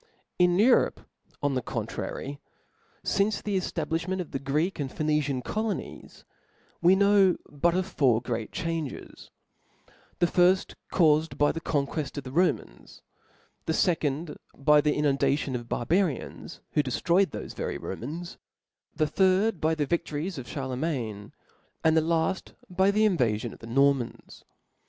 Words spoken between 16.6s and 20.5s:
who deftroyed thpfe very Romans j the third by the viftories of